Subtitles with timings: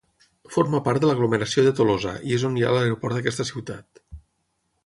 [0.53, 4.07] Forma part de l'aglomeració de Tolosa i és on hi ha l'aeroport d'aquesta ciutat.